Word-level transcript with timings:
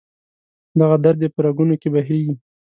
دغه 0.79 0.95
درد 1.03 1.17
دې 1.21 1.27
په 1.35 1.39
رګونو 1.45 1.75
کې 1.81 1.89
بهیږي 1.93 2.33